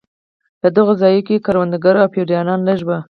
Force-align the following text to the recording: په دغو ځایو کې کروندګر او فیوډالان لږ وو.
په 0.61 0.67
دغو 0.75 0.93
ځایو 1.01 1.25
کې 1.27 1.43
کروندګر 1.45 1.95
او 2.01 2.07
فیوډالان 2.13 2.59
لږ 2.67 2.79
وو. 2.87 2.99